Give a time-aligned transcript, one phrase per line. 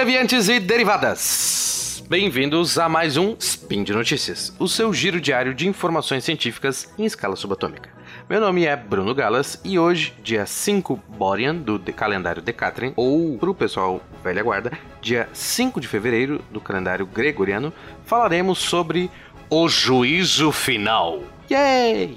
[0.00, 2.02] deviantes e derivadas!
[2.08, 7.04] Bem-vindos a mais um Spin de Notícias, o seu giro diário de informações científicas em
[7.04, 7.90] escala subatômica.
[8.26, 13.36] Meu nome é Bruno Galas e hoje, dia 5 Borean do de calendário Decatrin, ou
[13.36, 14.72] pro pessoal velha guarda,
[15.02, 17.70] dia 5 de fevereiro do calendário gregoriano,
[18.06, 19.10] falaremos sobre
[19.50, 21.22] o juízo final.
[21.50, 22.16] Yay!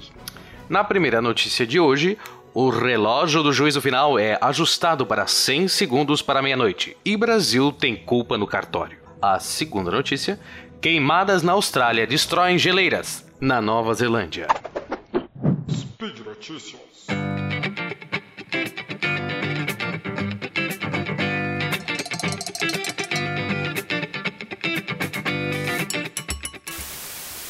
[0.70, 2.16] Na primeira notícia de hoje,
[2.54, 7.96] o relógio do juízo final é ajustado para 100 segundos para meia-noite e Brasil tem
[7.96, 8.98] culpa no cartório.
[9.20, 10.38] A segunda notícia:
[10.80, 14.46] queimadas na Austrália destroem geleiras na Nova Zelândia.
[15.68, 16.84] Speed Notícias.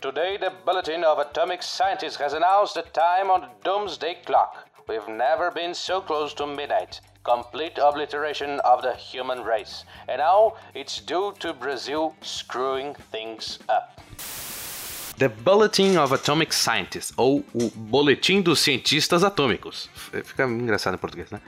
[0.00, 4.73] Today, the Bulletin of Atomic Scientists has announced the time on the Doomsday Clock.
[4.86, 7.00] We've never been so close to midnight.
[7.22, 9.86] Complete obliteration of the human race.
[10.06, 13.98] And now it's due to Brazil screwing things up.
[15.16, 19.88] The Bulletin of Atomic Scientists, ou o Boletim dos Cientistas Atômicos.
[20.22, 21.40] Fica engraçado em português, né?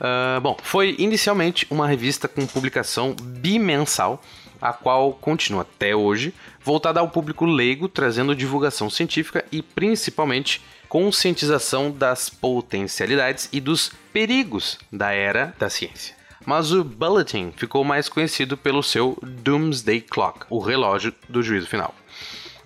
[0.00, 4.22] Uh, bom, foi inicialmente uma revista com publicação bimensal,
[4.60, 11.90] a qual continua até hoje, voltada ao público leigo, trazendo divulgação científica e principalmente conscientização
[11.90, 16.14] das potencialidades e dos perigos da era da ciência.
[16.44, 21.94] Mas o Bulletin ficou mais conhecido pelo seu Doomsday Clock, o relógio do juízo final.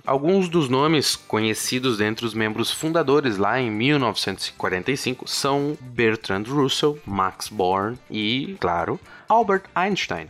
[0.05, 7.49] Alguns dos nomes conhecidos entre os membros fundadores lá em 1945 são Bertrand Russell, Max
[7.49, 8.99] Born e, claro,
[9.29, 10.29] Albert Einstein.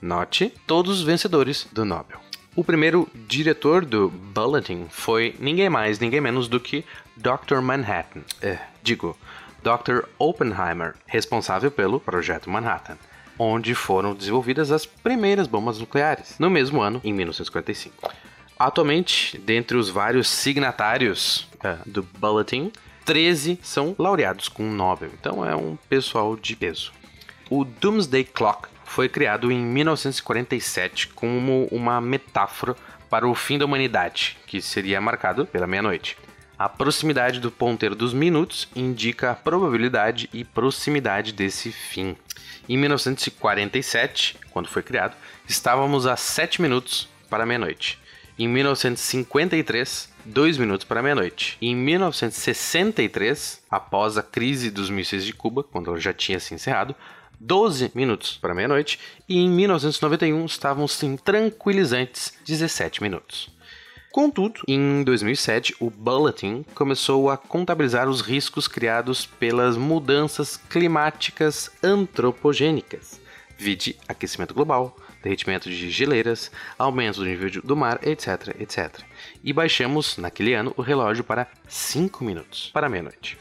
[0.00, 2.25] Note todos os vencedores do Nobel.
[2.56, 7.60] O primeiro diretor do Bulletin foi ninguém mais, ninguém menos do que Dr.
[7.60, 9.14] Manhattan, eh, digo,
[9.62, 10.06] Dr.
[10.18, 12.96] Oppenheimer, responsável pelo Projeto Manhattan,
[13.38, 18.10] onde foram desenvolvidas as primeiras bombas nucleares, no mesmo ano, em 1945.
[18.58, 22.72] Atualmente, dentre os vários signatários uh, do Bulletin,
[23.04, 26.90] 13 são laureados com o Nobel, então é um pessoal de peso.
[27.50, 32.74] O Doomsday Clock foi criado em 1947 como uma metáfora
[33.10, 36.16] para o fim da humanidade, que seria marcado pela meia-noite.
[36.58, 42.16] A proximidade do ponteiro dos minutos indica a probabilidade e proximidade desse fim.
[42.66, 45.14] Em 1947, quando foi criado,
[45.46, 47.98] estávamos a 7 minutos para meia-noite.
[48.38, 51.58] Em 1953, 2 minutos para meia-noite.
[51.60, 56.94] Em 1963, após a crise dos mísseis de Cuba, quando já tinha se encerrado,
[57.40, 58.98] 12 minutos para meia-noite.
[59.28, 63.54] E em 1991 estávamos em tranquilizantes 17 minutos.
[64.16, 73.20] Contudo, em 2007, o Bulletin começou a contabilizar os riscos criados pelas mudanças climáticas antropogênicas,
[73.58, 79.00] vide aquecimento global, derretimento de geleiras, aumento do nível do mar, etc, etc.
[79.44, 83.36] E baixamos, naquele ano, o relógio para 5 minutos, para meia-noite.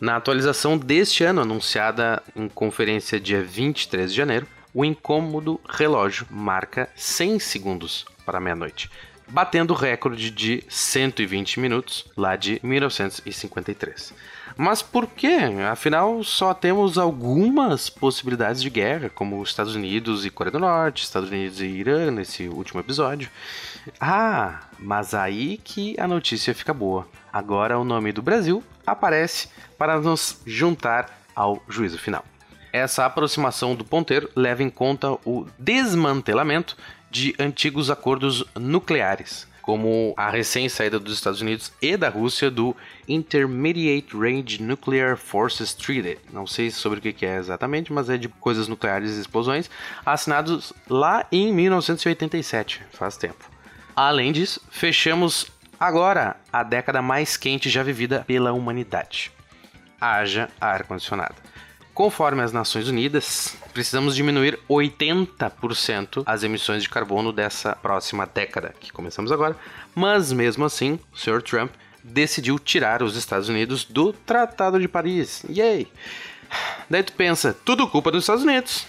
[0.00, 6.88] Na atualização deste ano, anunciada em conferência dia 23 de janeiro, o incômodo relógio marca
[6.96, 8.90] 100 segundos para meia-noite,
[9.30, 14.12] batendo o recorde de 120 minutos lá de 1953.
[14.56, 15.38] Mas por quê?
[15.70, 21.30] Afinal, só temos algumas possibilidades de guerra, como Estados Unidos e Coreia do Norte, Estados
[21.30, 23.30] Unidos e Irã nesse último episódio.
[23.98, 27.08] Ah, mas aí que a notícia fica boa.
[27.32, 29.48] Agora o nome do Brasil aparece
[29.78, 32.24] para nos juntar ao juízo final.
[32.72, 36.76] Essa aproximação do ponteiro leva em conta o desmantelamento
[37.10, 42.74] de antigos acordos nucleares, como a recém-saída dos Estados Unidos e da Rússia do
[43.08, 46.18] Intermediate Range Nuclear Forces Treaty.
[46.32, 49.70] Não sei sobre o que é exatamente, mas é de coisas nucleares e explosões,
[50.04, 53.50] assinados lá em 1987, faz tempo.
[53.94, 55.46] Além disso, fechamos
[55.78, 59.30] agora a década mais quente já vivida pela humanidade.
[60.00, 61.34] Haja ar-condicionado.
[62.00, 68.90] Conforme as Nações Unidas, precisamos diminuir 80% as emissões de carbono dessa próxima década, que
[68.90, 69.54] começamos agora,
[69.94, 71.42] mas mesmo assim, o Sr.
[71.42, 71.70] Trump
[72.02, 75.44] decidiu tirar os Estados Unidos do Tratado de Paris.
[75.46, 75.92] Yay!
[76.88, 78.86] Daí tu pensa, tudo culpa dos Estados Unidos.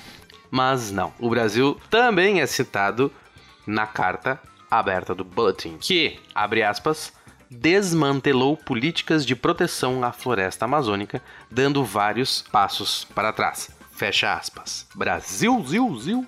[0.50, 3.12] Mas não, o Brasil também é citado
[3.68, 7.12] na carta aberta do Bulletin, que, abre aspas,
[7.52, 11.22] desmantelou políticas de proteção à floresta amazônica,
[11.52, 13.70] dando vários passos para trás.
[13.92, 14.88] Fecha aspas.
[14.96, 16.26] Brasil, zil, zil.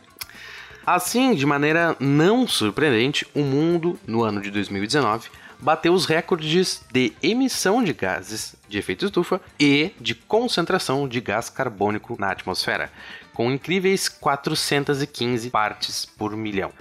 [0.86, 5.30] Assim, de maneira não surpreendente, o mundo, no ano de 2019,
[5.62, 11.50] bateu os recordes de emissão de gases de efeito estufa e de concentração de gás
[11.50, 12.92] carbônico na atmosfera,
[13.34, 16.74] com incríveis 415 partes por milhão.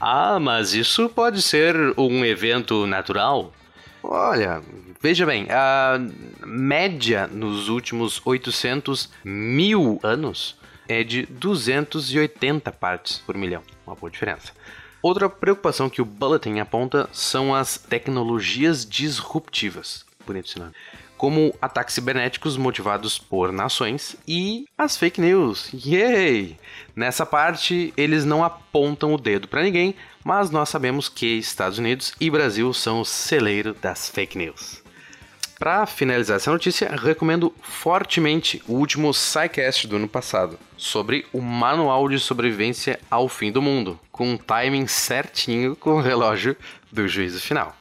[0.00, 3.52] Ah, mas isso pode ser um evento natural?
[4.06, 4.62] Olha,
[5.00, 5.98] veja bem, a
[6.44, 13.62] média nos últimos 800 mil anos é de 280 partes por milhão.
[13.86, 14.52] Uma boa diferença.
[15.00, 20.04] Outra preocupação que o Bulletin aponta são as tecnologias disruptivas.
[20.26, 20.72] Bonito esse nome
[21.16, 25.70] como ataques cibernéticos motivados por nações e as fake news.
[25.72, 26.58] Yay!
[26.94, 29.94] Nessa parte, eles não apontam o dedo para ninguém,
[30.24, 34.82] mas nós sabemos que Estados Unidos e Brasil são o celeiro das fake news.
[35.58, 42.08] Para finalizar essa notícia, recomendo fortemente o último SciCast do ano passado, sobre o Manual
[42.08, 46.56] de Sobrevivência ao Fim do Mundo, com um timing certinho com o relógio
[46.90, 47.74] do juízo final.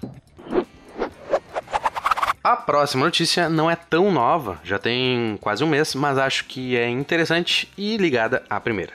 [2.43, 6.75] A próxima notícia não é tão nova, já tem quase um mês, mas acho que
[6.75, 8.91] é interessante e ligada à primeira.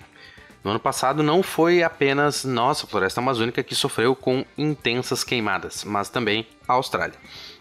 [0.62, 6.10] No ano passado não foi apenas nossa floresta amazônica que sofreu com intensas queimadas, mas
[6.10, 7.14] também a Austrália.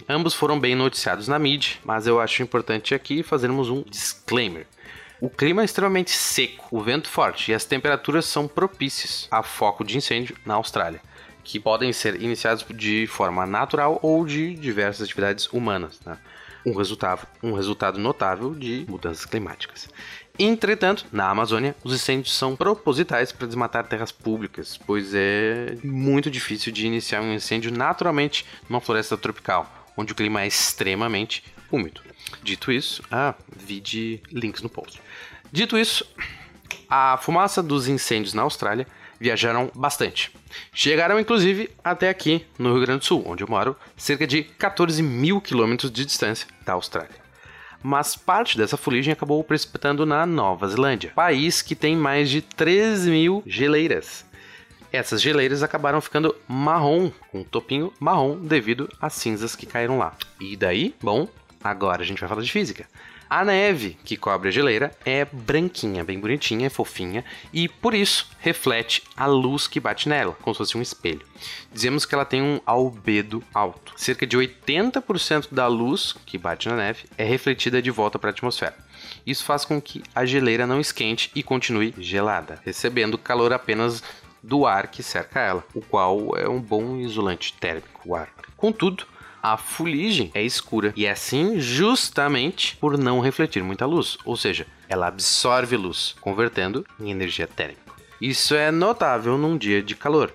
[0.10, 4.68] Ambos foram bem noticiados na mídia, mas eu acho importante aqui fazermos um disclaimer.
[5.22, 9.86] O clima é extremamente seco, o vento forte e as temperaturas são propícias a foco
[9.86, 11.00] de incêndio na Austrália
[11.48, 15.98] que podem ser iniciados de forma natural ou de diversas atividades humanas.
[15.98, 16.18] Tá?
[16.66, 19.88] Um, resultado, um resultado notável de mudanças climáticas.
[20.38, 26.74] Entretanto, na Amazônia, os incêndios são propositais para desmatar terras públicas, pois é muito difícil
[26.74, 32.02] de iniciar um incêndio naturalmente numa floresta tropical, onde o clima é extremamente úmido.
[32.44, 35.02] Dito isso, ah, vi de links no post.
[35.50, 36.06] Dito isso,
[36.90, 38.86] a fumaça dos incêndios na Austrália
[39.20, 40.32] viajaram bastante.
[40.74, 45.02] Chegaram inclusive até aqui, no Rio Grande do Sul, onde eu moro, cerca de 14
[45.02, 47.28] mil quilômetros de distância da Austrália.
[47.82, 53.06] Mas parte dessa fuligem acabou precipitando na Nova Zelândia, país que tem mais de 3
[53.06, 54.26] mil geleiras.
[54.92, 60.16] Essas geleiras acabaram ficando marrom, com um topinho marrom devido às cinzas que caíram lá.
[60.40, 61.28] E daí, bom,
[61.64, 62.88] agora a gente vai falar de física.
[63.30, 69.04] A neve que cobre a geleira é branquinha, bem bonitinha, fofinha e por isso reflete
[69.18, 71.26] a luz que bate nela, como se fosse um espelho.
[71.72, 73.92] Dizemos que ela tem um albedo alto.
[73.98, 78.32] Cerca de 80% da luz que bate na neve é refletida de volta para a
[78.32, 78.78] atmosfera.
[79.26, 84.02] Isso faz com que a geleira não esquente e continue gelada, recebendo calor apenas
[84.42, 88.30] do ar que cerca ela, o qual é um bom isolante térmico, o ar.
[88.56, 89.06] Contudo,
[89.54, 94.68] a fuligem é escura e é assim justamente por não refletir muita luz, ou seja,
[94.90, 97.94] ela absorve luz, convertendo em energia térmica.
[98.20, 100.34] Isso é notável num dia de calor.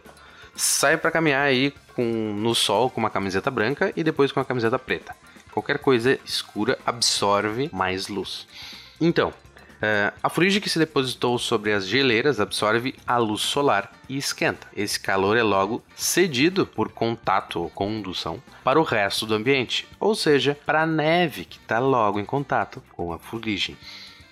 [0.54, 4.46] Sai para caminhar aí com, no sol com uma camiseta branca e depois com uma
[4.46, 5.14] camiseta preta.
[5.52, 8.46] Qualquer coisa escura absorve mais luz.
[8.98, 9.32] Então,
[9.82, 14.68] Uh, a fuligem que se depositou sobre as geleiras absorve a luz solar e esquenta.
[14.76, 20.14] Esse calor é logo cedido por contato ou condução para o resto do ambiente, ou
[20.14, 23.76] seja, para a neve que está logo em contato com a fuligem.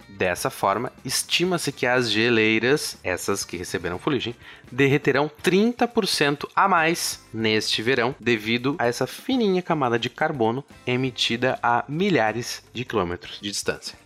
[0.08, 4.36] Dessa forma, estima-se que as geleiras, essas que receberam fuligem,
[4.70, 11.84] derreterão 30% a mais neste verão devido a essa fininha camada de carbono emitida a
[11.88, 13.98] milhares de quilômetros de distância.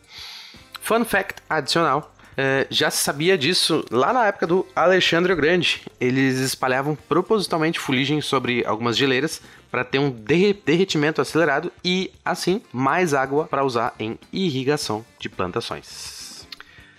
[0.84, 2.14] Fun fact adicional.
[2.36, 5.80] É, já se sabia disso lá na época do Alexandre o Grande.
[5.98, 13.14] Eles espalhavam propositalmente fuligem sobre algumas geleiras para ter um derretimento acelerado e, assim, mais
[13.14, 16.46] água para usar em irrigação de plantações.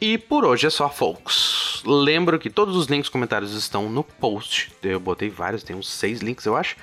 [0.02, 1.84] E por hoje é só, folks.
[1.86, 4.72] Lembro que todos os links comentários estão no post.
[4.82, 6.76] Eu botei vários, tem uns seis links, eu acho.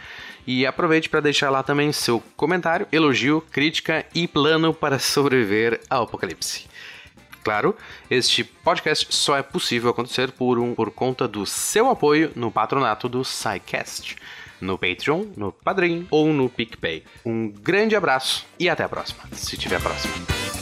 [0.47, 6.05] E aproveite para deixar lá também seu comentário, elogio, crítica e plano para sobreviver ao
[6.05, 6.71] apocalipse.
[7.43, 7.77] Claro,
[8.09, 13.09] este podcast só é possível acontecer por, um, por conta do seu apoio no patronato
[13.09, 14.17] do SciCast,
[14.61, 17.03] no Patreon, no Padrim ou no PicPay.
[17.25, 20.62] Um grande abraço e até a próxima, se tiver a próxima.